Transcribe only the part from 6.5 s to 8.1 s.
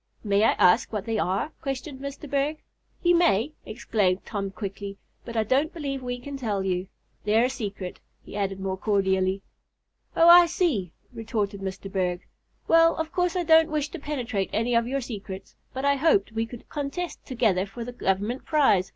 you. They're a secret,"